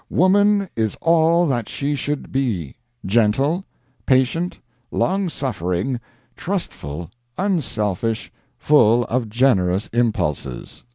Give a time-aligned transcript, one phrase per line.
[0.25, 2.73] ]Woman is all that she should be
[3.05, 3.65] gentle,
[4.07, 5.99] patient, long suffering,
[6.35, 10.83] trustful, unselfish, full of generous impulses.